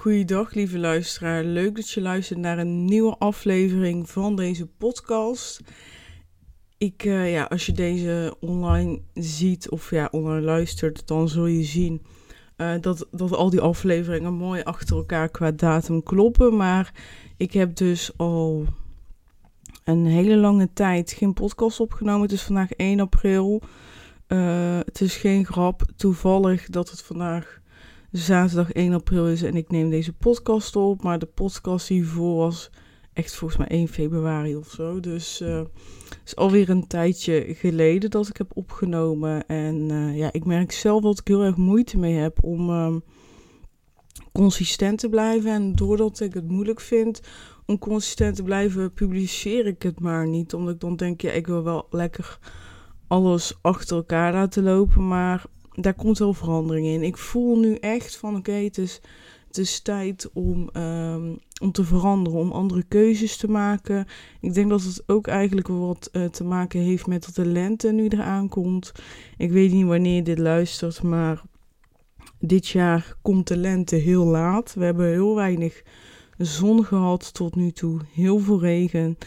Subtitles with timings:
[0.00, 1.44] Goeiedag, lieve luisteraar.
[1.44, 5.60] Leuk dat je luistert naar een nieuwe aflevering van deze podcast.
[6.78, 11.62] Ik, uh, ja, als je deze online ziet of ja, online luistert, dan zul je
[11.62, 12.02] zien
[12.56, 16.56] uh, dat, dat al die afleveringen mooi achter elkaar qua datum kloppen.
[16.56, 16.94] Maar
[17.36, 18.66] ik heb dus al
[19.84, 22.22] een hele lange tijd geen podcast opgenomen.
[22.22, 23.62] Het is vandaag 1 april.
[24.28, 25.82] Uh, het is geen grap.
[25.96, 27.59] Toevallig dat het vandaag
[28.12, 31.02] zaterdag 1 april is en ik neem deze podcast op.
[31.02, 32.70] Maar de podcast hiervoor was
[33.12, 35.00] echt volgens mij 1 februari of zo.
[35.00, 35.60] Dus uh,
[36.24, 39.46] is alweer een tijdje geleden dat ik heb opgenomen.
[39.46, 42.96] En uh, ja, ik merk zelf dat ik heel erg moeite mee heb om uh,
[44.32, 45.50] consistent te blijven.
[45.50, 47.20] En doordat ik het moeilijk vind
[47.66, 50.54] om consistent te blijven, publiceer ik het maar niet.
[50.54, 52.38] Omdat ik dan denk, ja, ik wil wel lekker
[53.06, 55.08] alles achter elkaar laten lopen.
[55.08, 57.02] Maar daar komt wel verandering in.
[57.02, 59.00] Ik voel nu echt van oké, het, is,
[59.50, 64.06] het tijd om, um, om te veranderen, om andere keuzes te maken.
[64.40, 67.92] Ik denk dat het ook eigenlijk wat uh, te maken heeft met dat de lente
[67.92, 68.92] nu eraan komt.
[69.36, 71.42] Ik weet niet wanneer je dit luistert, maar
[72.38, 74.74] dit jaar komt de lente heel laat.
[74.74, 75.82] We hebben heel weinig
[76.38, 79.18] zon gehad tot nu toe, heel veel regen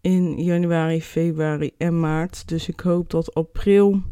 [0.00, 2.48] in januari, februari en maart.
[2.48, 4.02] Dus ik hoop dat april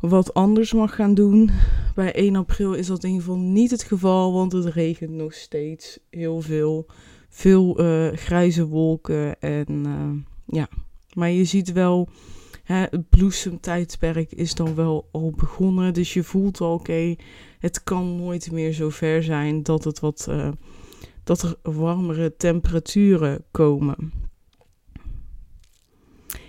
[0.00, 1.50] wat anders mag gaan doen.
[1.94, 5.32] Bij 1 april is dat in ieder geval niet het geval, want het regent nog
[5.32, 6.86] steeds heel veel.
[7.28, 10.10] Veel uh, grijze wolken en uh,
[10.46, 10.68] ja.
[11.14, 12.08] Maar je ziet wel,
[12.64, 15.94] hè, het bloesemtijdperk is dan wel al begonnen.
[15.94, 17.16] Dus je voelt al, oké,
[17.58, 20.48] het kan nooit meer zo ver zijn dat, het wat, uh,
[21.24, 24.12] dat er warmere temperaturen komen.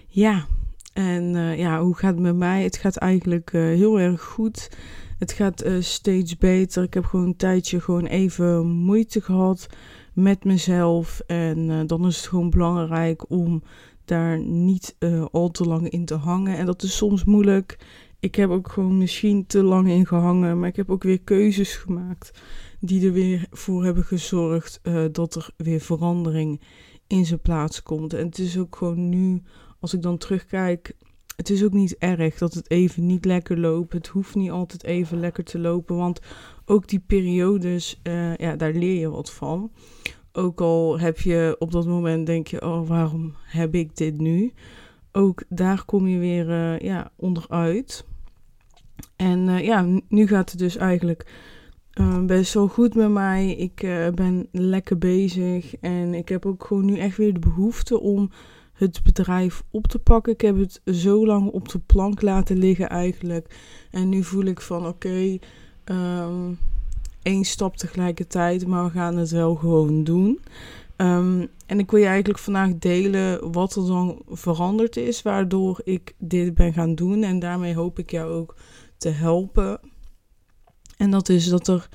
[0.07, 0.47] Ja,
[0.93, 2.63] en uh, ja, hoe gaat het met mij?
[2.63, 4.69] Het gaat eigenlijk uh, heel erg goed.
[5.17, 6.83] Het gaat uh, steeds beter.
[6.83, 9.67] Ik heb gewoon een tijdje gewoon even moeite gehad
[10.13, 11.19] met mezelf.
[11.27, 13.63] En dan is het gewoon belangrijk om
[14.05, 14.95] daar niet
[15.31, 16.57] al te lang in te hangen.
[16.57, 17.77] En dat is soms moeilijk.
[18.19, 20.59] Ik heb ook gewoon misschien te lang in gehangen.
[20.59, 22.41] Maar ik heb ook weer keuzes gemaakt
[22.79, 26.61] die er weer voor hebben gezorgd dat er weer verandering
[27.07, 28.13] in zijn plaats komt.
[28.13, 29.41] En het is ook gewoon nu
[29.79, 30.95] als ik dan terugkijk,
[31.35, 33.93] het is ook niet erg dat het even niet lekker loopt.
[33.93, 36.19] Het hoeft niet altijd even lekker te lopen, want
[36.65, 39.71] ook die periodes, uh, ja, daar leer je wat van.
[40.31, 44.53] Ook al heb je op dat moment denk je, oh, waarom heb ik dit nu?
[45.11, 48.05] Ook daar kom je weer uh, ja, onderuit.
[49.15, 51.31] En uh, ja, nu gaat het dus eigenlijk
[52.25, 53.55] best wel goed met mij.
[53.55, 53.75] Ik
[54.15, 58.29] ben lekker bezig en ik heb ook gewoon nu echt weer de behoefte om
[58.79, 60.33] het bedrijf op te pakken.
[60.33, 63.55] Ik heb het zo lang op de plank laten liggen eigenlijk.
[63.91, 65.37] En nu voel ik van oké,
[65.85, 66.57] um,
[67.21, 70.39] één stap tegelijkertijd, maar we gaan het wel gewoon doen.
[70.97, 76.15] Um, en ik wil je eigenlijk vandaag delen wat er dan veranderd is, waardoor ik
[76.17, 77.23] dit ben gaan doen.
[77.23, 78.55] En daarmee hoop ik jou ook
[78.97, 79.79] te helpen.
[80.97, 81.89] En dat is dat er,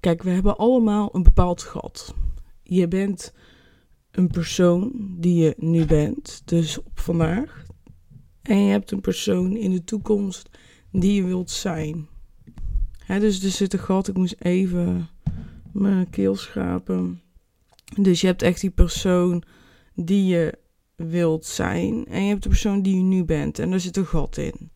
[0.00, 2.14] kijk, we hebben allemaal een bepaald gat.
[2.62, 3.32] Je bent
[4.18, 7.64] een persoon die je nu bent, dus op vandaag.
[8.42, 10.48] En je hebt een persoon in de toekomst
[10.92, 12.08] die je wilt zijn.
[12.98, 15.08] Hè, dus er zit een gat, ik moest even
[15.72, 17.20] mijn keel schapen.
[18.00, 19.42] Dus je hebt echt die persoon
[19.94, 20.58] die je
[20.94, 22.06] wilt zijn.
[22.06, 23.58] En je hebt de persoon die je nu bent.
[23.58, 24.70] En er zit een gat in.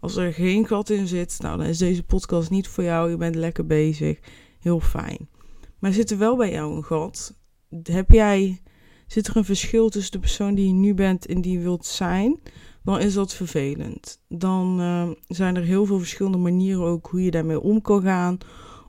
[0.00, 3.10] Als er geen gat in zit, nou dan is deze podcast niet voor jou.
[3.10, 4.18] Je bent lekker bezig.
[4.60, 5.28] Heel fijn.
[5.78, 7.34] Maar zit er wel bij jou een gat?
[7.82, 8.60] Heb jij
[9.06, 11.86] zit er een verschil tussen de persoon die je nu bent en die je wilt
[11.86, 12.40] zijn,
[12.82, 14.20] dan is dat vervelend.
[14.28, 18.38] Dan uh, zijn er heel veel verschillende manieren ook hoe je daarmee om kan gaan.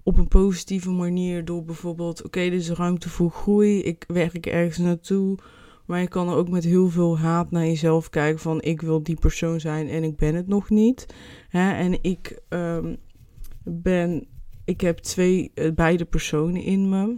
[0.03, 4.77] Op een positieve manier door bijvoorbeeld, oké, dit is ruimte voor groei, ik werk ergens
[4.77, 5.37] naartoe.
[5.85, 9.03] Maar je kan er ook met heel veel haat naar jezelf kijken van ik wil
[9.03, 11.05] die persoon zijn en ik ben het nog niet.
[11.49, 11.71] Hè?
[11.71, 12.97] En ik um,
[13.63, 14.27] ben,
[14.65, 17.17] ik heb twee, uh, beide personen in me.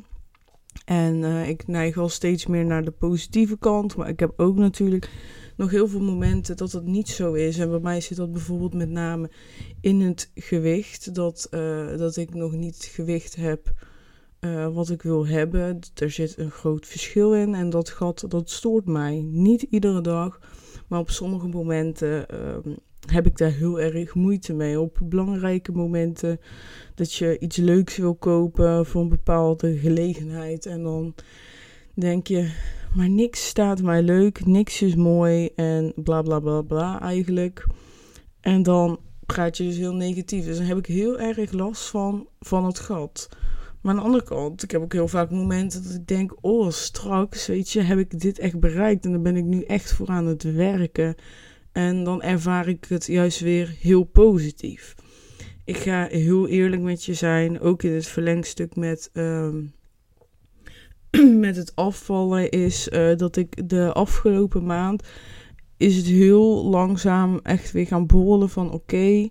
[0.90, 3.96] En uh, ik neig wel steeds meer naar de positieve kant.
[3.96, 5.10] Maar ik heb ook natuurlijk
[5.58, 7.58] nog heel veel momenten dat het niet zo is.
[7.58, 9.30] En bij mij zit dat bijvoorbeeld met name
[9.82, 11.16] in het gewicht.
[11.16, 13.74] Dat, uh, dat ik nog niet het gewicht heb
[14.40, 15.80] uh, wat ik wil hebben.
[15.96, 17.56] Er zit een groot verschil in.
[17.56, 19.22] En dat gat, dat stoort mij.
[19.22, 20.40] Niet iedere dag.
[20.90, 22.74] Maar op sommige momenten uh,
[23.06, 24.80] heb ik daar heel erg moeite mee.
[24.80, 26.40] Op belangrijke momenten
[26.96, 30.66] dat je iets leuks wil kopen voor een bepaalde gelegenheid.
[30.66, 31.16] En dan
[31.94, 32.52] denk je,
[32.96, 37.68] maar niks staat mij leuk, niks is mooi en bla bla bla bla eigenlijk.
[38.42, 40.46] En dan praat je dus heel negatief.
[40.46, 43.30] Dus dan heb ik heel erg last van, van het gat.
[43.82, 46.70] Maar aan de andere kant, ik heb ook heel vaak momenten dat ik denk: oh,
[46.70, 50.08] straks, weet je, heb ik dit echt bereikt en dan ben ik nu echt voor
[50.08, 51.16] aan het werken.
[51.72, 54.96] En dan ervaar ik het juist weer heel positief.
[55.66, 59.64] Ik ga heel eerlijk met je zijn, ook in het verlengstuk met, ehm,
[61.46, 65.04] met het afvallen, is uh, dat ik de afgelopen maand
[65.80, 69.30] is het heel langzaam echt weer gaan borrelen van oké.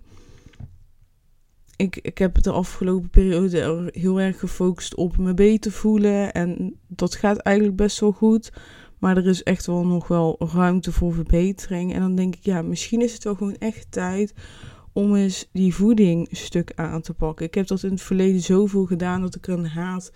[1.79, 6.33] Ik, ik heb de afgelopen periode heel erg gefocust op me beter voelen.
[6.33, 8.51] En dat gaat eigenlijk best wel goed.
[8.97, 11.93] Maar er is echt wel nog wel ruimte voor verbetering.
[11.93, 14.33] En dan denk ik, ja, misschien is het wel gewoon echt tijd
[14.93, 17.45] om eens die voeding stuk aan te pakken.
[17.45, 20.11] Ik heb dat in het verleden zoveel gedaan dat ik een haat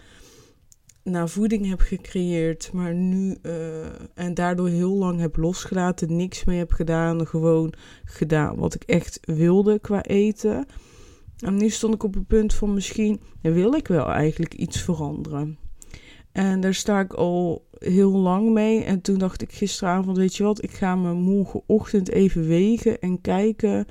[1.04, 6.58] naar voeding heb gecreëerd, maar nu uh, en daardoor heel lang heb losgelaten, niks mee
[6.58, 7.74] heb gedaan, gewoon
[8.06, 10.66] gedaan wat ik echt wilde qua eten.
[11.44, 15.58] En nu stond ik op het punt van misschien wil ik wel eigenlijk iets veranderen.
[16.32, 18.84] En daar sta ik al heel lang mee.
[18.84, 23.22] En toen dacht ik gisteravond, weet je wat, ik ga me morgenochtend even wegen en
[23.22, 23.86] kijken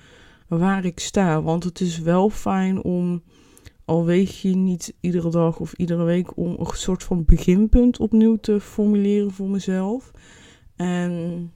[0.48, 1.42] waar ik sta.
[1.42, 3.22] Want het is wel fijn om,
[3.84, 8.36] al weeg je niet iedere dag of iedere week, om een soort van beginpunt opnieuw
[8.36, 10.10] te formuleren voor mezelf.
[10.76, 11.52] En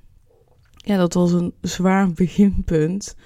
[0.77, 3.17] ja, dat was een zwaar beginpunt.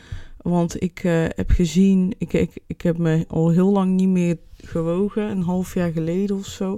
[0.42, 4.38] Want ik uh, heb gezien, ik, ik, ik heb me al heel lang niet meer
[4.56, 6.76] gewogen, een half jaar geleden of zo.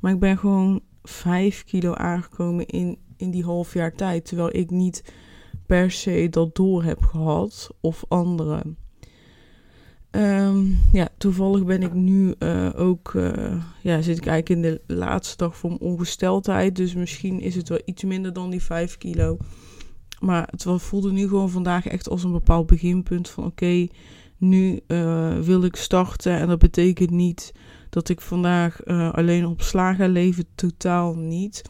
[0.00, 4.24] Maar ik ben gewoon 5 kilo aangekomen in, in die half jaar tijd.
[4.24, 5.04] Terwijl ik niet
[5.66, 8.76] per se dat door heb gehad of anderen.
[10.10, 14.94] Ehm, ja, toevallig ben ik nu uh, ook, uh, ja, zit ik eigenlijk in de
[14.94, 16.76] laatste dag van ongesteldheid.
[16.76, 19.36] Dus misschien is het wel iets minder dan die 5 kilo.
[20.20, 23.86] Maar het voelde nu gewoon vandaag echt als een bepaald beginpunt van oké,
[24.36, 26.38] nu uh, wil ik starten.
[26.38, 27.52] En dat betekent niet
[27.90, 31.62] dat ik vandaag alleen op sla ga leven, totaal niet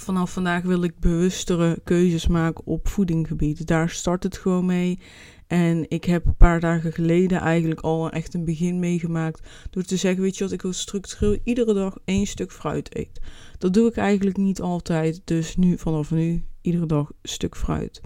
[0.00, 3.66] vanaf vandaag wil ik bewustere keuzes maken op voedinggebied.
[3.66, 4.98] Daar start het gewoon mee.
[5.48, 9.48] En ik heb een paar dagen geleden eigenlijk al echt een begin meegemaakt.
[9.70, 13.22] Door te zeggen: Weet je wat, ik wil structureel iedere dag één stuk fruit eten.
[13.58, 15.20] Dat doe ik eigenlijk niet altijd.
[15.24, 18.00] Dus nu, vanaf nu, iedere dag een stuk fruit.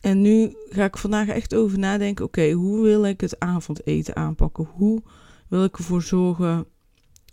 [0.00, 4.64] En nu ga ik vandaag echt over nadenken: oké, hoe wil ik het avondeten aanpakken?
[4.64, 5.02] Hoe
[5.48, 6.66] wil ik ervoor zorgen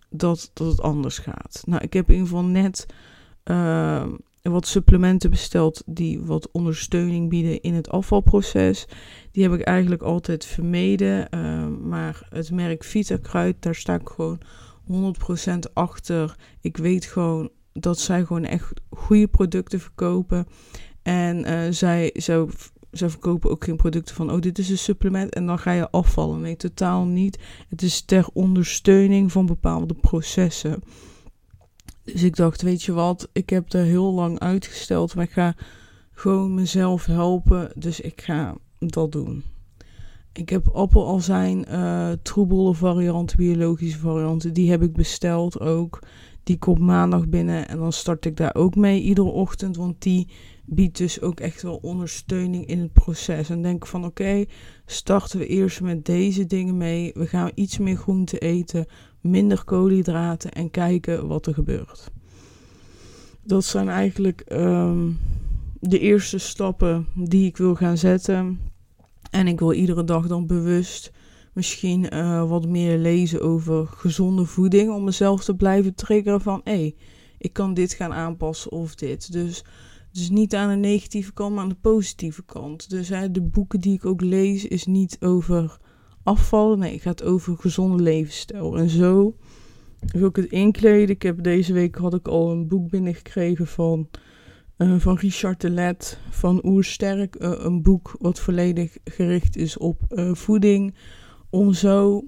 [0.10, 1.62] dat, dat het anders gaat?
[1.66, 2.86] Nou, ik heb in ieder geval net
[3.46, 4.08] uh,
[4.42, 8.88] wat supplementen besteld die wat ondersteuning bieden in het afvalproces.
[9.32, 11.28] Die heb ik eigenlijk altijd vermeden.
[11.36, 14.42] Uh, maar het merk Vita Kruid, daar sta ik gewoon
[14.92, 16.36] 100% achter.
[16.62, 20.48] Ik weet gewoon dat zij gewoon echt goede producten verkopen.
[21.02, 22.48] En zij, zij,
[22.92, 25.92] zij verkopen ook geen producten van, oh dit is een supplement en dan ga je
[25.92, 26.42] afvallen.
[26.42, 27.40] Nee, totaal niet.
[27.70, 30.84] Het is ter ondersteuning van bepaalde processen.
[32.04, 35.56] Dus ik dacht, weet je wat, ik heb er heel lang uitgesteld, maar ik ga
[36.12, 37.72] gewoon mezelf helpen.
[37.76, 39.44] Dus ik ga dat doen.
[40.34, 46.00] Ik heb appelazijn, uh, troebele varianten, biologische varianten, die heb ik besteld ook.
[46.44, 50.28] Die komt maandag binnen en dan start ik daar ook mee iedere ochtend, want die
[50.66, 53.50] biedt dus ook echt wel ondersteuning in het proces.
[53.50, 54.46] En denk van oké,
[54.86, 57.12] starten we eerst met deze dingen mee.
[57.14, 58.86] We gaan iets meer groente eten,
[59.22, 62.12] minder koolhydraten en kijken wat er gebeurt.
[63.44, 65.20] Dat zijn eigenlijk um,
[65.80, 68.60] de eerste stappen die ik wil gaan zetten.
[69.30, 71.12] En ik wil iedere dag dan bewust
[71.54, 74.92] misschien uh, wat meer lezen over gezonde voeding.
[74.92, 76.96] Om mezelf te blijven triggeren van hé, hey,
[77.38, 79.32] ik kan dit gaan aanpassen of dit.
[79.32, 79.64] Dus,
[80.12, 82.90] dus niet aan de negatieve kant, maar aan de positieve kant.
[82.90, 85.78] Dus de boeken die ik ook lees is niet over
[86.24, 86.80] afvallen.
[86.80, 88.78] Nee, het gaat over gezonde levensstijl.
[88.78, 89.36] En zo
[90.00, 91.10] wil ik het inkleden.
[91.10, 94.10] Ik heb deze week had ik al een boek binnengekregen van,
[94.78, 97.36] uh, van Richard de Let van Oersterk.
[97.40, 100.96] Uh, een boek wat volledig gericht is op uh, voeding.
[101.50, 102.24] Om zo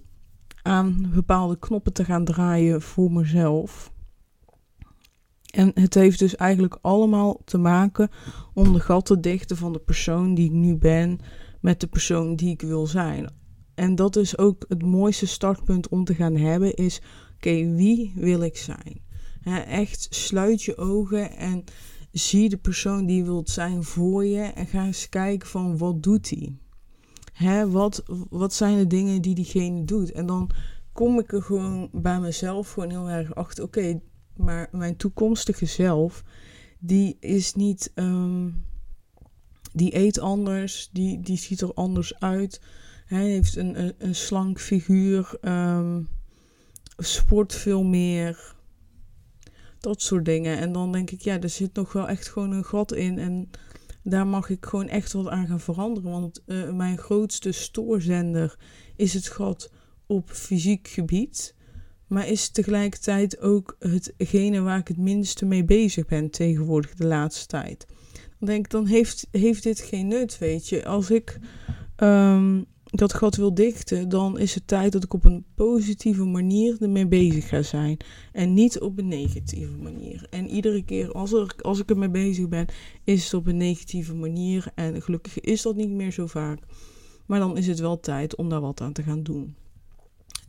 [0.62, 3.92] aan bepaalde knoppen te gaan draaien voor mezelf.
[5.54, 8.10] En het heeft dus eigenlijk allemaal te maken
[8.54, 11.20] om de gat te dichten van de persoon die ik nu ben
[11.62, 13.30] met de persoon die ik wil zijn
[13.76, 17.02] en dat is ook het mooiste startpunt om te gaan hebben, is
[17.36, 19.02] oké, wie wil ik zijn?
[19.68, 21.64] echt sluit je ogen en
[22.12, 26.04] zie de persoon die je wilt zijn voor je en ga eens kijken van wat
[26.04, 26.58] doet hij?
[27.34, 30.12] Hè, wat, wat zijn de dingen die diegene doet?
[30.12, 30.50] En dan
[30.92, 34.02] kom ik er gewoon bij mezelf gewoon heel erg achter, oké,
[34.36, 36.24] maar mijn toekomstige zelf,
[36.80, 38.66] die is niet, um,
[39.74, 42.62] die eet anders, die, die ziet er anders uit.
[43.14, 45.38] Hij heeft een, een, een slank figuur.
[45.42, 46.08] Um,
[46.98, 48.56] sport veel meer.
[49.80, 50.58] Dat soort dingen.
[50.58, 53.20] En dan denk ik, ja, er zit nog wel echt gewoon een gat in.
[53.20, 53.50] En
[54.04, 56.12] daar mag ik gewoon echt wat aan gaan veranderen.
[56.12, 58.58] Want uh, mijn grootste stoorzender
[58.96, 59.72] is het gat
[60.06, 61.56] op fysiek gebied.
[62.08, 67.46] Maar is tegelijkertijd ook hetgene waar ik het minste mee bezig ben tegenwoordig de laatste
[67.46, 67.86] tijd.
[68.40, 70.86] Dan denk ik, dan heeft, heeft dit geen nut, weet je.
[70.86, 71.40] Als ik
[71.98, 72.66] um,
[72.98, 77.08] dat gat wil dichten, dan is het tijd dat ik op een positieve manier ermee
[77.08, 77.98] bezig ga zijn.
[78.32, 80.28] En niet op een negatieve manier.
[80.30, 82.66] En iedere keer als, er, als ik ermee bezig ben,
[83.04, 84.66] is het op een negatieve manier.
[84.76, 86.60] En gelukkig is dat niet meer zo vaak.
[87.26, 89.56] Maar dan is het wel tijd om daar wat aan te gaan doen.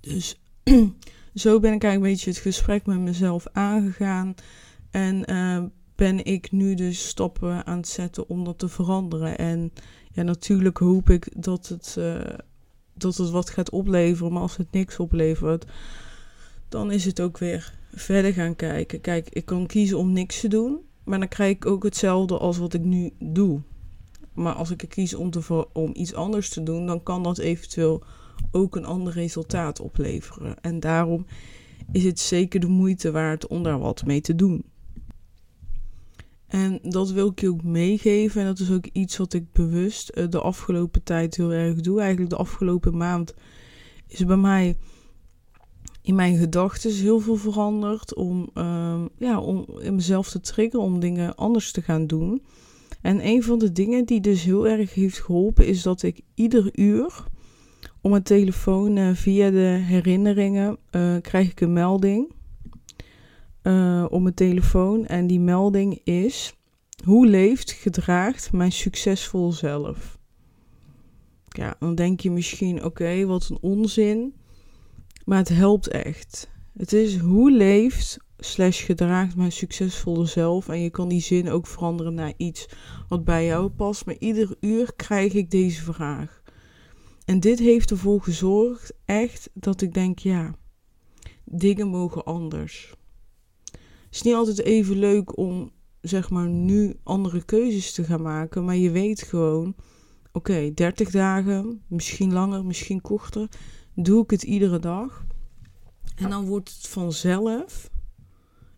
[0.01, 0.41] Dus
[1.35, 4.35] zo ben ik eigenlijk een beetje het gesprek met mezelf aangegaan.
[4.91, 9.39] En uh, ben ik nu dus stappen aan het zetten om dat te veranderen.
[9.39, 9.73] En
[10.15, 12.21] ja, natuurlijk hoop ik dat het, uh,
[12.95, 14.33] dat het wat gaat opleveren.
[14.33, 15.65] Maar als het niks oplevert,
[16.69, 19.01] dan is het ook weer verder gaan kijken.
[19.01, 20.79] Kijk, ik kan kiezen om niks te doen.
[21.05, 23.61] Maar dan krijg ik ook hetzelfde als wat ik nu doe.
[24.33, 28.03] Maar als ik kies om, te, om iets anders te doen, dan kan dat eventueel
[28.51, 30.61] ook een ander resultaat opleveren.
[30.61, 31.27] En daarom
[31.93, 34.65] is het zeker de moeite waard om daar wat mee te doen.
[36.55, 38.41] En dat wil ik je ook meegeven.
[38.41, 42.01] En dat is ook iets wat ik bewust eh, de afgelopen tijd heel erg doe.
[42.01, 43.35] Eigenlijk de afgelopen maand
[44.09, 44.77] is bij mij
[46.03, 48.15] in mijn gedachten heel veel veranderd.
[48.15, 52.43] Om, uh, ja, om mezelf te triggeren om dingen anders te gaan doen.
[53.01, 56.79] En een van de dingen die dus heel erg heeft geholpen is dat ik ieder
[56.79, 57.25] uur
[58.01, 62.34] op mijn telefoon uh, via de herinneringen uh, krijg ik een melding
[63.65, 65.07] uh, op mijn telefoon.
[65.07, 66.55] En die melding is:
[67.05, 70.19] Hoe leeft, gedraagt mijn succesvol zelf?
[71.49, 74.35] Ja, dan denk je misschien: Oké, wat een onzin.
[75.25, 76.51] Maar het helpt echt.
[76.77, 80.69] Het is hoe leeft slash gedraagt mijn succesvolle zelf.
[80.69, 82.69] En je kan die zin ook veranderen naar iets
[83.09, 84.07] wat bij jou past.
[84.07, 86.43] Maar ieder uur krijg ik deze vraag.
[87.25, 90.55] En dit heeft ervoor gezorgd echt dat ik denk, ja,
[91.45, 92.95] dingen mogen anders
[94.15, 98.65] is niet altijd even leuk om, zeg maar, nu andere keuzes te gaan maken.
[98.65, 99.75] Maar je weet gewoon,
[100.33, 103.49] oké, 30 dagen, misschien langer, misschien korter,
[103.95, 105.25] doe ik het iedere dag.
[106.17, 107.91] En dan wordt het vanzelf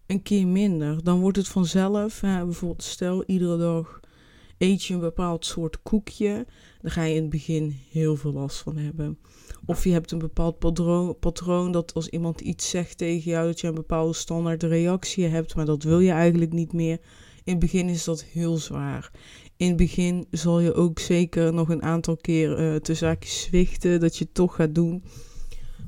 [0.07, 1.05] een keer minder.
[1.05, 4.01] Dan wordt het vanzelf, bijvoorbeeld stel iedere dag
[4.59, 6.47] eet je een bepaald soort koekje,
[6.81, 9.19] dan ga je in het begin heel veel last van hebben.
[9.67, 10.59] Of je hebt een bepaald
[11.21, 15.55] patroon, dat als iemand iets zegt tegen jou, dat je een bepaalde standaard reactie hebt,
[15.55, 16.99] maar dat wil je eigenlijk niet meer.
[17.45, 19.11] In het begin is dat heel zwaar.
[19.57, 24.01] In het begin zal je ook zeker nog een aantal keer uh, te zaakjes zwichten,
[24.01, 25.05] dat je het toch gaat doen.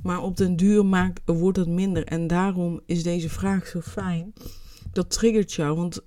[0.02, 2.04] Maar op den duur maakt, wordt het minder.
[2.04, 4.32] En daarom is deze vraag zo fijn.
[4.92, 6.00] Dat triggert jou, want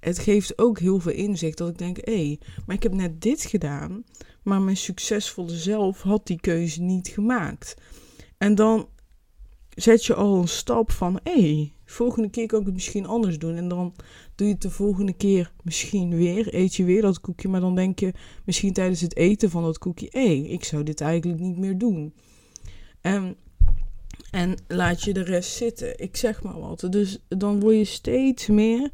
[0.00, 3.20] het geeft ook heel veel inzicht dat ik denk, hé, hey, maar ik heb net
[3.22, 4.04] dit gedaan,
[4.46, 7.76] maar mijn succesvolle zelf had die keuze niet gemaakt.
[8.38, 8.88] En dan
[9.68, 13.38] zet je al een stap van, hé, hey, volgende keer kan ik het misschien anders
[13.38, 13.56] doen.
[13.56, 13.94] En dan
[14.34, 17.74] doe je het de volgende keer misschien weer, eet je weer dat koekje, maar dan
[17.74, 18.12] denk je
[18.44, 21.78] misschien tijdens het eten van dat koekje, hé, hey, ik zou dit eigenlijk niet meer
[21.78, 22.14] doen.
[23.00, 23.36] En
[24.30, 25.98] en laat je de rest zitten.
[25.98, 26.86] Ik zeg maar wat.
[26.90, 28.90] Dus dan word je steeds meer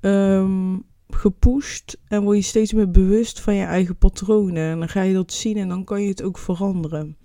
[0.00, 0.84] um,
[1.14, 4.70] gepusht en word je steeds meer bewust van je eigen patronen.
[4.70, 7.16] En dan ga je dat zien en dan kan je het ook veranderen.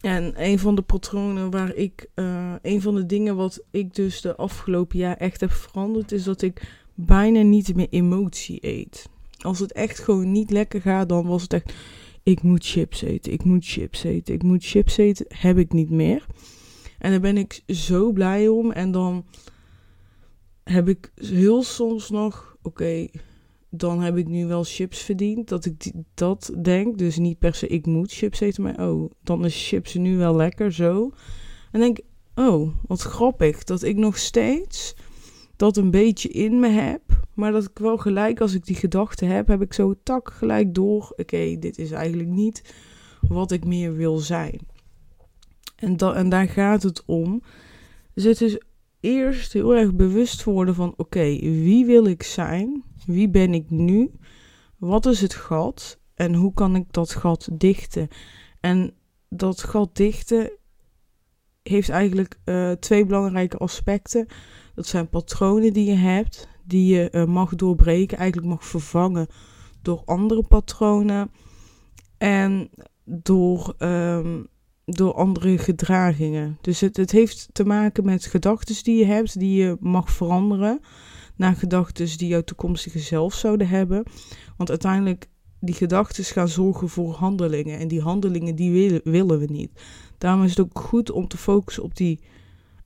[0.00, 4.20] En een van de patronen waar ik, uh, een van de dingen wat ik dus
[4.20, 9.08] de afgelopen jaar echt heb veranderd, is dat ik bijna niet meer emotie eet.
[9.40, 11.74] Als het echt gewoon niet lekker gaat, dan was het echt,
[12.22, 15.90] ik moet chips eten, ik moet chips eten, ik moet chips eten, heb ik niet
[15.90, 16.26] meer.
[16.98, 18.72] En daar ben ik zo blij om.
[18.72, 19.24] En dan
[20.70, 23.06] heb ik heel soms nog, oké,
[23.70, 25.48] dan heb ik nu wel chips verdiend.
[25.48, 26.98] Dat ik dat denk.
[26.98, 28.62] Dus niet per se, ik moet chips eten.
[28.62, 31.12] Maar oh, dan is chips nu wel lekker zo.
[31.72, 31.98] En denk,
[32.34, 33.64] oh, wat grappig.
[33.64, 34.94] Dat ik nog steeds
[35.56, 37.02] dat een beetje in me heb.
[37.34, 40.74] Maar dat ik wel gelijk, als ik die gedachte heb, heb ik zo tak gelijk
[40.74, 41.12] door.
[41.16, 42.74] Oké, dit is eigenlijk niet
[43.28, 44.60] wat ik meer wil zijn.
[45.76, 47.42] En, da en daar gaat het om.
[48.14, 48.58] Dus het is
[49.00, 52.84] eerst heel erg bewust worden van: oké, wie wil ik zijn?
[53.06, 54.10] Wie ben ik nu?
[54.76, 55.98] Wat is het gat?
[56.14, 58.08] En hoe kan ik dat gat dichten?
[58.60, 58.94] En
[59.28, 60.50] dat gat dichten
[61.62, 64.26] heeft eigenlijk uh, twee belangrijke aspecten.
[64.74, 69.26] Dat zijn patronen die je hebt, die je uh, mag doorbreken, eigenlijk mag vervangen
[69.82, 71.30] door andere patronen.
[72.18, 72.70] En
[73.04, 74.46] door um,
[74.86, 76.58] door andere gedragingen.
[76.60, 80.80] Dus het, het heeft te maken met gedachten die je hebt, die je mag veranderen
[81.36, 84.04] naar gedachten die jouw toekomstige zelf zouden hebben.
[84.56, 85.28] Want uiteindelijk,
[85.60, 87.78] die gedachten gaan zorgen voor handelingen.
[87.78, 89.70] En die handelingen, die willen, willen we niet.
[90.18, 92.20] Daarom is het ook goed om te focussen op die...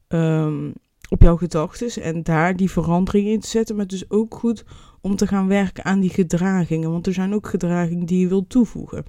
[0.09, 0.73] Um,
[1.09, 3.77] op jouw gedachten en daar die verandering in te zetten.
[3.77, 4.65] Maar het is ook goed
[5.01, 6.91] om te gaan werken aan die gedragingen.
[6.91, 9.05] Want er zijn ook gedragingen die je wilt toevoegen.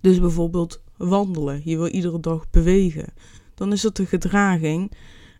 [0.00, 1.60] Dus bijvoorbeeld wandelen.
[1.64, 3.12] Je wil iedere dag bewegen.
[3.54, 4.92] Dan is dat de gedraging.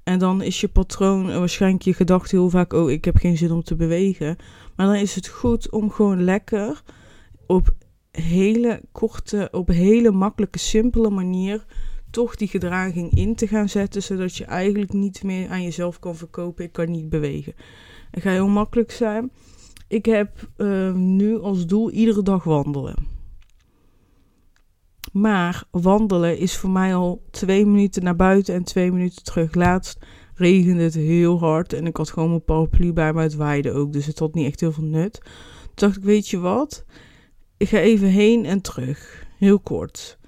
[0.05, 3.51] En dan is je patroon waarschijnlijk je gedachte heel vaak: oh, ik heb geen zin
[3.51, 4.37] om te bewegen.
[4.77, 6.83] Maar dan is het goed om gewoon lekker
[7.47, 7.75] op
[8.11, 11.65] hele korte, op hele makkelijke, simpele manier
[12.11, 16.17] toch die gedraging in te gaan zetten, zodat je eigenlijk niet meer aan jezelf kan
[16.17, 17.55] verkopen: ik kan niet bewegen.
[18.11, 19.31] Het gaat heel makkelijk zijn.
[19.89, 23.14] Ik heb uh, nu als doel iedere dag wandelen.
[25.15, 29.55] Maar wandelen is voor mij al twee minuten naar buiten en twee minuten terug.
[29.55, 29.99] Laatst
[30.35, 33.23] regende het heel hard en ik had gewoon mijn paraplu bij me.
[33.23, 35.21] Het waaide ook, dus het had niet echt heel veel nut.
[35.63, 36.85] Toen dacht ik, weet je wat?
[37.57, 39.27] Ik ga even heen en terug.
[39.39, 40.19] Heel kort.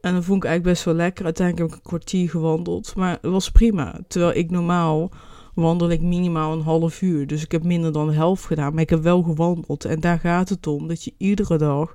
[0.00, 1.24] En dan vond ik eigenlijk best wel lekker.
[1.24, 2.94] Uiteindelijk heb ik een kwartier gewandeld.
[2.96, 4.00] Maar het was prima.
[4.08, 5.10] Terwijl ik normaal
[5.54, 7.26] wandel ik minimaal een half uur.
[7.26, 8.72] Dus ik heb minder dan de helft gedaan.
[8.72, 9.84] Maar ik heb wel gewandeld.
[9.84, 10.88] En daar gaat het om.
[10.88, 11.94] Dat je iedere dag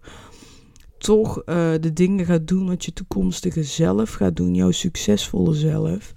[1.00, 4.56] toch uh, de dingen gaat doen wat je toekomstige zelf gaat doen.
[4.56, 6.14] Jouw succesvolle zelf.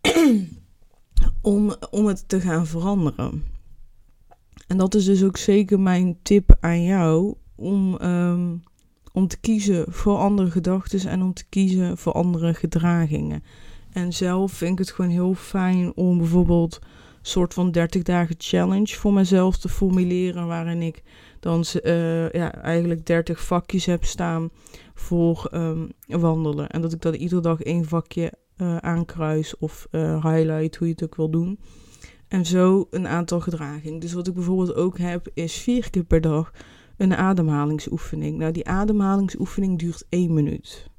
[1.40, 3.44] om, om het te gaan veranderen.
[4.66, 7.34] En dat is dus ook zeker mijn tip aan jou.
[7.54, 7.98] Om...
[8.02, 8.62] Um,
[9.14, 13.42] om te kiezen voor andere gedachten en om te kiezen voor andere gedragingen.
[13.92, 16.88] En zelf vind ik het gewoon heel fijn om bijvoorbeeld een
[17.22, 21.02] soort van 30 dagen challenge voor mezelf te formuleren, waarin ik
[21.44, 24.50] dan uh, ja, eigenlijk 30 vakjes heb staan
[24.94, 26.68] voor um, wandelen.
[26.68, 30.92] En dat ik dan iedere dag één vakje uh, aankruis of uh, highlight, hoe je
[30.92, 31.58] het ook wil doen.
[32.28, 33.98] En zo een aantal gedragingen.
[33.98, 36.52] Dus wat ik bijvoorbeeld ook heb, is vier keer per dag
[36.96, 38.38] een ademhalingsoefening.
[38.38, 40.90] Nou, die ademhalingsoefening duurt één minuut.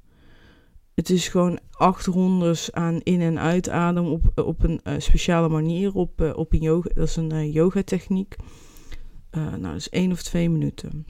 [0.94, 6.34] Het is gewoon acht rondes aan in- en uitadem op, op een speciale manier, op,
[6.36, 6.90] op een yoga.
[6.94, 8.36] Dat is een uh, yoga-techniek.
[9.36, 11.06] Nou, dat is één of twee minuten.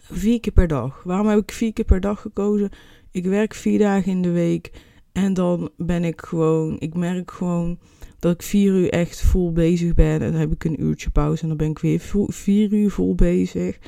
[0.00, 1.02] Vier keer per dag.
[1.02, 2.70] Waarom heb ik vier keer per dag gekozen?
[3.10, 4.72] Ik werk vier dagen in de week
[5.12, 7.78] en dan ben ik gewoon, ik merk gewoon
[8.18, 10.20] dat ik vier uur echt vol bezig ben.
[10.20, 13.14] En dan heb ik een uurtje pauze en dan ben ik weer vier uur vol
[13.14, 13.78] bezig.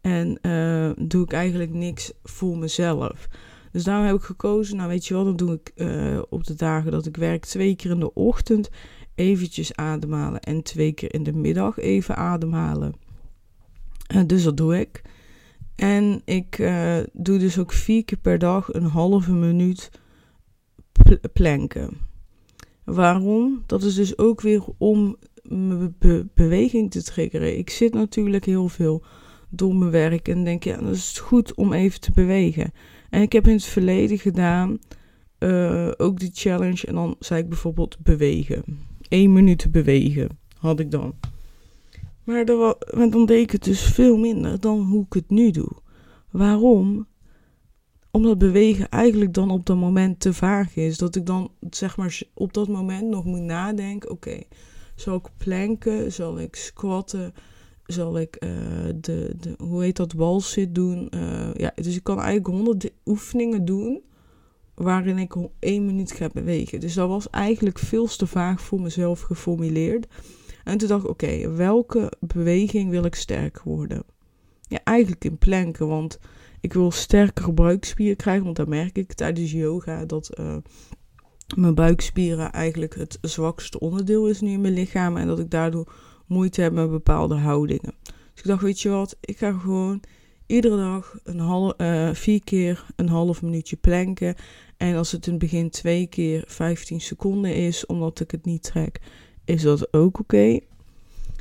[0.00, 3.28] En uh, doe ik eigenlijk niks voor mezelf.
[3.72, 6.54] Dus daarom heb ik gekozen, nou weet je wel, dan doe ik uh, op de
[6.54, 8.70] dagen dat ik werk twee keer in de ochtend
[9.14, 10.40] eventjes ademhalen.
[10.40, 12.92] En twee keer in de middag even ademhalen.
[14.14, 15.02] Uh, dus dat doe ik.
[15.76, 16.56] En ik
[17.12, 19.90] doe dus ook vier keer per dag een halve minuut
[21.32, 21.96] planken.
[22.84, 23.62] Waarom?
[23.66, 25.96] Dat is dus ook weer om mijn
[26.34, 27.58] beweging te triggeren.
[27.58, 29.04] Ik zit natuurlijk heel veel
[29.48, 32.72] door mijn werk en denk, ja, dan is goed om even te bewegen.
[33.10, 34.78] En ik heb in het verleden gedaan
[35.38, 38.64] uh, ook die challenge en dan zei ik bijvoorbeeld bewegen.
[39.14, 41.14] Eén minuut bewegen had ik dan.
[42.24, 42.44] Maar,
[42.94, 45.70] maar dan deed ik het dus veel minder dan hoe ik het nu doe.
[46.30, 47.06] Waarom?
[48.10, 50.98] omdat bewegen eigenlijk dan op dat moment te vaag is.
[50.98, 54.42] Dat ik dan zeg maar op dat moment nog moet nadenken: oké,
[54.94, 56.12] zal ik planken?
[56.12, 57.34] Zal ik squatten?
[57.86, 58.50] Zal ik uh,
[59.00, 61.08] de, de, hoe heet dat, walzit doen?
[61.14, 64.02] Uh, ja, dus ik kan eigenlijk honderd oefeningen doen
[64.74, 66.80] waarin ik één minuut ga bewegen.
[66.80, 70.06] Dus dat was eigenlijk veel te vaag voor mezelf geformuleerd.
[70.64, 74.02] En toen dacht ik, oké, welke beweging wil ik sterk worden?
[74.68, 76.18] Ja, eigenlijk in planken, want
[76.60, 80.56] ik wil sterkere buikspieren krijgen, want dan merk ik tijdens yoga dat uh,
[81.56, 85.16] mijn buikspieren eigenlijk het zwakste onderdeel is nu in mijn lichaam.
[85.16, 85.92] En dat ik daardoor
[86.26, 87.94] moeite heb met bepaalde houdingen.
[88.02, 90.02] Dus ik dacht, weet je wat, ik ga gewoon
[90.46, 94.34] iedere dag een half, uh, vier keer een half minuutje planken.
[94.76, 98.62] En als het in het begin twee keer 15 seconden is, omdat ik het niet
[98.62, 99.00] trek,
[99.44, 100.60] is dat ook oké.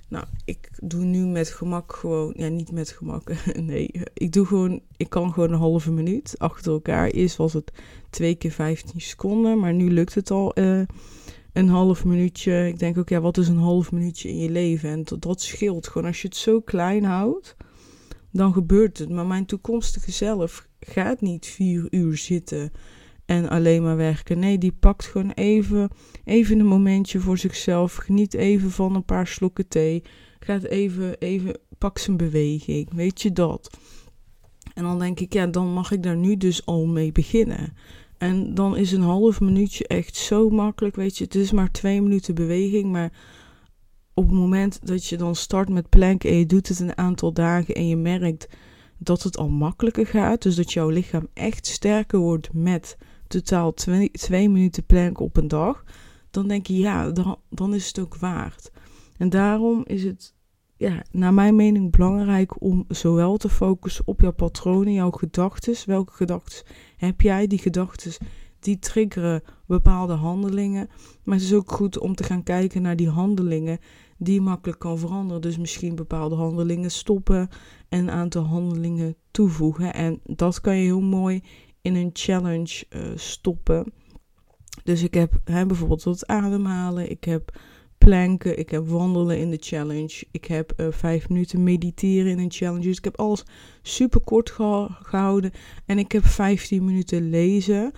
[0.07, 3.89] Nou, ik doe nu met gemak gewoon, ja, niet met gemak, nee.
[4.13, 7.09] Ik doe gewoon, ik kan gewoon een halve minuut achter elkaar.
[7.09, 7.71] Eerst was het
[8.09, 10.81] twee keer 15 seconden, maar nu lukt het al uh,
[11.53, 12.67] een half minuutje.
[12.67, 14.89] Ik denk ook, ja, wat is een half minuutje in je leven?
[14.89, 16.07] En dat, dat scheelt gewoon.
[16.07, 17.55] Als je het zo klein houdt,
[18.31, 19.09] dan gebeurt het.
[19.09, 22.71] Maar mijn toekomstige zelf gaat niet vier uur zitten
[23.25, 24.39] en alleen maar werken.
[24.39, 25.89] Nee, die pakt gewoon even,
[26.23, 27.95] even een momentje voor zichzelf.
[27.95, 30.03] Geniet even van een paar slokken thee.
[30.39, 32.93] Gaat even, even, pak zijn beweging.
[32.93, 33.77] Weet je dat?
[34.73, 37.73] En dan denk ik, ja, dan mag ik daar nu dus al mee beginnen.
[38.17, 41.23] En dan is een half minuutje echt zo makkelijk, weet je.
[41.23, 43.11] Het is maar twee minuten beweging, maar
[44.13, 47.33] op het moment dat je dan start met planken en je doet het een aantal
[47.33, 48.47] dagen en je merkt
[48.97, 52.97] dat het al makkelijker gaat, dus dat jouw lichaam echt sterker wordt met
[53.41, 55.83] totaal twee, twee minuten planken op een dag,
[56.31, 58.71] dan denk je ja, dan, dan is het ook waard.
[59.17, 60.33] En daarom is het,
[60.77, 65.75] ja, naar mijn mening, belangrijk om zowel te focussen op jouw patronen, jouw gedachten.
[65.85, 66.65] Welke gedachten
[66.97, 67.47] heb jij?
[67.47, 68.13] Die gedachten
[68.59, 70.89] die triggeren bepaalde handelingen.
[71.23, 73.79] Maar het is ook goed om te gaan kijken naar die handelingen
[74.17, 75.41] die makkelijk kan veranderen.
[75.41, 77.49] Dus misschien bepaalde handelingen stoppen
[77.89, 79.93] en een aantal handelingen toevoegen.
[79.93, 81.41] En dat kan je heel mooi
[81.83, 83.93] in een challenge uh, stoppen.
[84.83, 87.59] Dus ik heb hè, bijvoorbeeld wat ademhalen, ik heb
[87.97, 92.51] planken, ik heb wandelen in de challenge, ik heb uh, vijf minuten mediteren in een
[92.51, 92.83] challenge.
[92.83, 93.43] Dus ik heb alles
[93.81, 95.51] super kort gehouden
[95.85, 97.91] en ik heb 15 minuten lezen.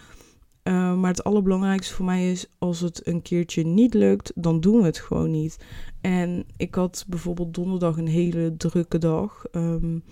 [0.63, 4.80] Uh, maar het allerbelangrijkste voor mij is, als het een keertje niet lukt, dan doen
[4.80, 5.58] we het gewoon niet.
[6.02, 9.45] En ik had bijvoorbeeld donderdag een hele drukke dag.
[9.52, 10.04] Um,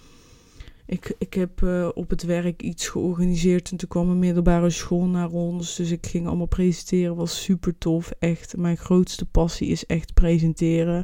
[0.85, 5.05] ik, ik heb uh, op het werk iets georganiseerd en toen kwam een middelbare school
[5.05, 5.75] naar ons.
[5.75, 8.11] Dus ik ging allemaal presenteren, was super tof.
[8.19, 11.03] Echt, mijn grootste passie is echt presenteren.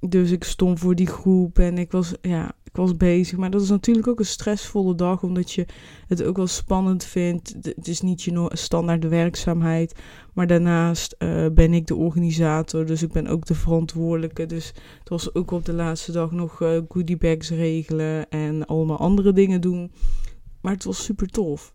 [0.00, 3.38] Dus ik stond voor die groep en ik was, ja, ik was bezig.
[3.38, 5.66] Maar dat is natuurlijk ook een stressvolle dag, omdat je
[6.08, 7.54] het ook wel spannend vindt.
[7.62, 9.94] Het is niet je standaard werkzaamheid.
[10.32, 14.46] Maar daarnaast uh, ben ik de organisator, dus ik ben ook de verantwoordelijke.
[14.46, 19.32] Dus het was ook op de laatste dag nog uh, goodiebags regelen en allemaal andere
[19.32, 19.92] dingen doen.
[20.60, 21.74] Maar het was super tof.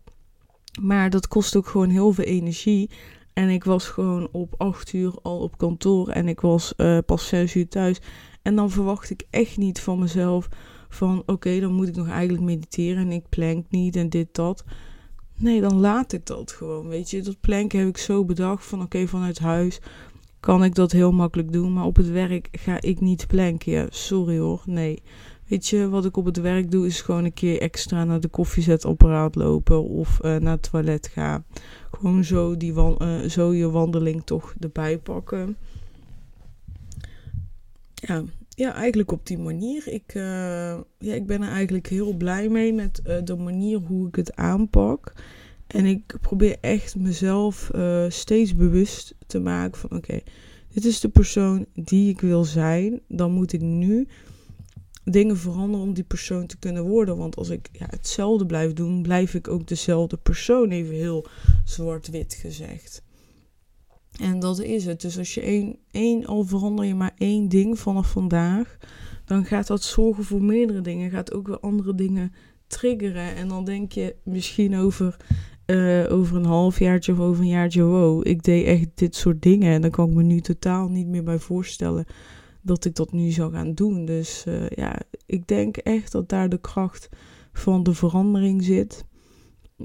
[0.80, 2.90] Maar dat kost ook gewoon heel veel energie.
[3.32, 7.28] En ik was gewoon op acht uur al op kantoor en ik was uh, pas
[7.28, 8.00] zes uur thuis.
[8.42, 10.48] En dan verwacht ik echt niet van mezelf
[10.90, 14.64] van oké, dan moet ik nog eigenlijk mediteren en ik plank niet en dit, dat.
[15.36, 17.22] Nee, dan laat ik dat gewoon, weet je.
[17.22, 19.80] Dat planken heb ik zo bedacht van oké, vanuit huis
[20.40, 21.72] kan ik dat heel makkelijk doen.
[21.72, 23.72] Maar op het werk ga ik niet planken.
[23.72, 25.02] Ja, sorry hoor, nee.
[25.46, 28.28] Weet je, wat ik op het werk doe is gewoon een keer extra naar de
[28.28, 31.44] koffiezetapparaat lopen of uh, naar het toilet gaan.
[31.90, 35.56] Gewoon zo, die uh, zo je wandeling toch erbij pakken.
[37.94, 38.22] Ja,
[38.60, 39.88] ja, eigenlijk op die manier.
[39.88, 40.22] Ik, uh,
[40.98, 44.36] ja, ik ben er eigenlijk heel blij mee met uh, de manier hoe ik het
[44.36, 45.12] aanpak.
[45.66, 50.20] En ik probeer echt mezelf uh, steeds bewust te maken van oké,
[50.72, 53.00] dit is de persoon die ik wil zijn.
[53.08, 54.08] Dan moet ik nu
[55.04, 57.16] dingen veranderen om die persoon te kunnen worden.
[57.16, 61.26] Want als ik ja, hetzelfde blijf doen, blijf ik ook dezelfde persoon, even heel
[61.64, 63.02] zwart-wit gezegd.
[64.20, 65.00] En dat is het.
[65.00, 68.76] Dus als je één, één, al verander je maar één ding vanaf vandaag,
[69.24, 71.10] dan gaat dat zorgen voor meerdere dingen.
[71.10, 72.32] Gaat ook weer andere dingen
[72.66, 73.34] triggeren.
[73.34, 75.16] En dan denk je misschien over,
[75.66, 79.72] uh, over een halfjaartje of over een jaartje, wow, ik deed echt dit soort dingen.
[79.72, 82.04] En dan kan ik me nu totaal niet meer bij voorstellen
[82.62, 84.04] dat ik dat nu zou gaan doen.
[84.04, 87.08] Dus uh, ja, ik denk echt dat daar de kracht
[87.52, 89.04] van de verandering zit.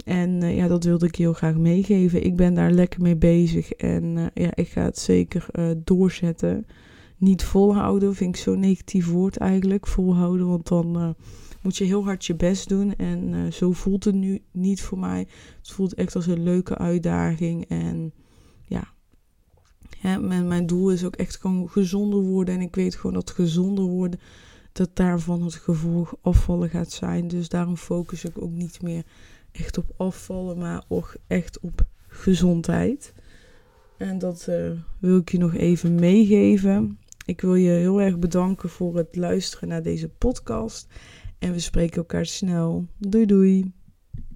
[0.05, 2.23] En uh, ja, dat wilde ik heel graag meegeven.
[2.23, 6.65] Ik ben daar lekker mee bezig en uh, ja, ik ga het zeker uh, doorzetten.
[7.17, 9.87] Niet volhouden, vind ik zo'n negatief woord eigenlijk.
[9.87, 11.15] Volhouden, want dan
[11.61, 12.95] moet je heel hard je best doen.
[12.95, 15.27] En zo voelt het nu niet voor mij.
[15.57, 17.65] Het voelt echt als een leuke uitdaging.
[17.67, 18.13] En
[18.67, 22.55] ja, mijn, doel is ook echt gewoon gezonder worden.
[22.55, 24.19] En ik weet gewoon dat gezonder worden,
[24.71, 27.27] dat daarvan het gevolg afvallen gaat zijn.
[27.27, 29.03] Dus daarom focus ik ook niet meer
[29.59, 33.13] echt op afvallen, maar ook echt op gezondheid.
[33.97, 36.99] En dat uh, wil ik je nog even meegeven.
[37.25, 40.87] Ik wil je heel erg bedanken voor het luisteren naar deze podcast.
[41.39, 42.85] En we spreken elkaar snel.
[42.97, 43.71] Doei doei.